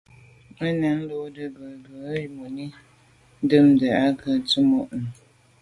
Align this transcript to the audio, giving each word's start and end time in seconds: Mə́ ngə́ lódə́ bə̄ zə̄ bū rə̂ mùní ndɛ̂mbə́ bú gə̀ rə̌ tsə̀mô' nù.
Mə́ 0.57 0.71
ngə́ 0.79 0.93
lódə́ 1.09 1.47
bə̄ 1.55 1.69
zə̄ 1.81 1.89
bū 1.91 1.95
rə̂ 2.13 2.25
mùní 2.37 2.65
ndɛ̂mbə́ 3.43 3.73
bú 3.77 3.79
gə̀ 3.79 4.15
rə̌ 4.23 4.35
tsə̀mô' 4.47 4.87
nù. 5.01 5.07